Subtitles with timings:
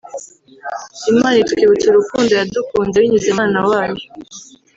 [1.11, 4.01] Imana itwibutsa urukundo yadukunze binyuze mu mwana wayo